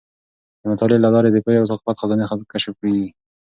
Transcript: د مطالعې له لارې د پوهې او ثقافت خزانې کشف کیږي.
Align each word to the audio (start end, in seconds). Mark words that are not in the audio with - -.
د 0.61 0.63
مطالعې 0.71 0.99
له 1.03 1.09
لارې 1.13 1.29
د 1.31 1.37
پوهې 1.43 1.57
او 1.59 1.67
ثقافت 1.71 1.99
خزانې 2.01 2.25
کشف 2.51 2.73
کیږي. 2.81 3.07